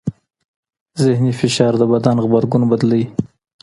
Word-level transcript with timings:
ذهني 1.03 1.31
فشار 1.39 1.73
د 1.77 1.83
بدن 1.93 2.15
غبرګون 2.23 2.63
بدلوي. 2.71 3.05